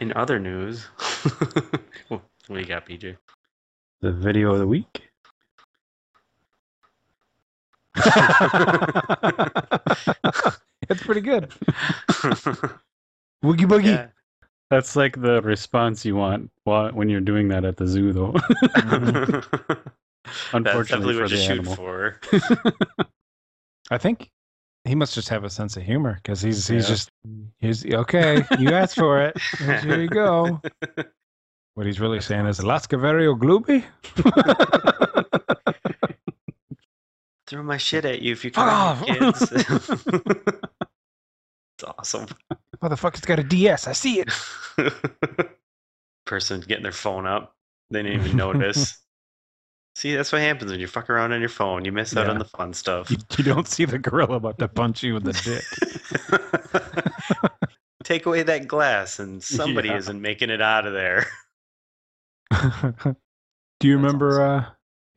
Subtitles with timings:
[0.00, 0.84] In other news,
[2.08, 3.16] what do you got, PJ?
[4.00, 5.02] The video of the week.
[10.90, 11.50] It's pretty good.
[13.44, 13.84] Woogie boogie.
[13.84, 14.06] Yeah.
[14.70, 18.34] That's like the response you want when you're doing that at the zoo, though.
[20.24, 21.74] That's Unfortunately definitely for what you the shoot animal.
[21.74, 22.20] for.
[23.90, 24.30] I think
[24.88, 26.88] he must just have a sense of humor because he's he's Yeah.
[26.94, 27.10] just
[27.60, 28.44] he's okay.
[28.58, 29.38] You asked for it.
[29.58, 30.60] Here you go.
[31.74, 33.84] What he's really saying is Alaska Vario Glooby.
[37.46, 39.00] Throw my shit at you if you come here, ah!
[39.00, 39.06] off.
[39.06, 39.52] kids.
[39.52, 39.70] it's
[41.86, 42.26] awesome.
[42.82, 43.86] Motherfucker's got a DS.
[43.86, 44.28] I see it.
[46.26, 47.54] Person getting their phone up.
[47.90, 48.98] They didn't even notice.
[49.98, 51.84] See, that's what happens when you fuck around on your phone.
[51.84, 53.10] You miss out on the fun stuff.
[53.10, 55.64] You, you don't see the gorilla about to punch you in the dick.
[58.04, 59.96] Take away that glass, and somebody Yeah.
[59.96, 61.26] isn't making it out of there.
[62.52, 64.66] Do you That's remember, uh,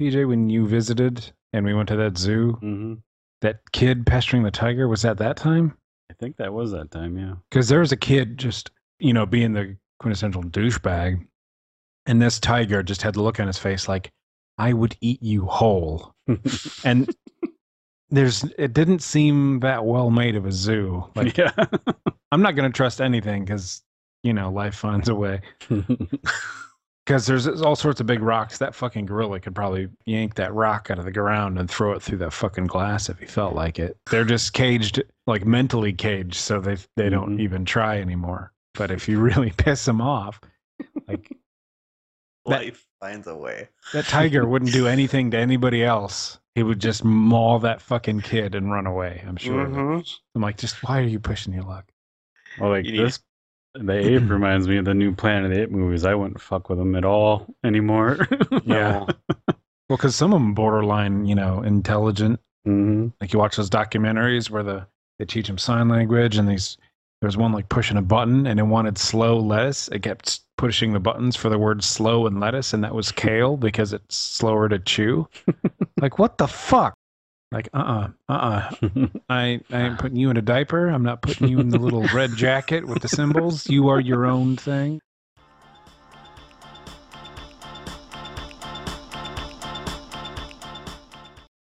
[0.00, 2.52] PJ, when you visited and we went to that zoo?
[2.52, 2.94] hmm
[3.42, 5.76] That kid pestering the tiger was that that time?
[6.10, 7.34] I think that was that time, yeah.
[7.50, 11.26] Because there was a kid just, you know, being the quintessential douchebag,
[12.06, 14.10] and this tiger just had the look on his face like,
[14.60, 16.14] "I would eat you whole."
[16.84, 17.14] And
[18.10, 21.04] there's, it didn't seem that well made of a zoo.
[21.14, 21.52] Like, yeah.
[22.32, 23.82] I'm not going to trust anything because,
[24.22, 25.40] you know, life finds a way.
[27.06, 28.58] Because there's all sorts of big rocks.
[28.58, 32.02] That fucking gorilla could probably yank that rock out of the ground and throw it
[32.02, 33.96] through that fucking glass if he felt like it.
[34.10, 37.40] They're just caged, like mentally caged, so they they don't Mhm.
[37.40, 38.52] even try anymore.
[38.74, 40.40] But if you really piss them off,
[41.08, 41.36] like
[42.50, 43.68] Life finds a way.
[43.92, 46.38] that tiger wouldn't do anything to anybody else.
[46.54, 49.22] He would just maul that fucking kid and run away.
[49.26, 49.62] I'm sure.
[49.62, 49.76] of it.
[49.76, 50.14] Mhm.
[50.34, 51.90] I'm like, just why are you pushing your luck?
[52.58, 53.20] well, like You this,
[53.74, 56.04] the ape reminds me of the new Planet of the Ape movies.
[56.04, 58.26] I wouldn't fuck with them at all anymore.
[58.64, 59.06] Yeah.
[59.88, 64.50] Well, because some of them borderline, you know, intelligent hmm Like you watch those documentaries
[64.50, 64.86] where the
[65.18, 66.76] they teach them sign language, and these
[67.20, 69.88] there's one like pushing a button, and it wanted slow lettuce.
[69.88, 73.10] It kept s- pushing the buttons for the word slow and lettuce, and that was
[73.10, 75.26] kale because it's slower to chew.
[76.02, 76.92] like what the fuck?
[77.50, 80.88] Like uh uh-uh, uh I I ain't putting you in a diaper.
[80.88, 83.70] I'm not putting you in the little red jacket with the cymbals.
[83.70, 85.00] You are your own thing.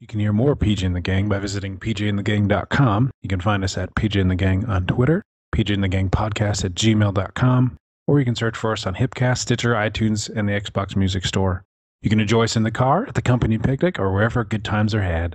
[0.00, 3.10] You can hear more PJ and the Gang by visiting pjandthegang.com.
[3.20, 5.22] You can find us at PJ and the Gang on Twitter,
[5.54, 9.38] PJ and the Gang podcast at gmail.com, or you can search for us on Hipcast,
[9.38, 11.64] Stitcher, iTunes, and the Xbox Music Store.
[12.02, 14.94] You can enjoy us in the car, at the company picnic, or wherever good times
[14.94, 15.24] are had.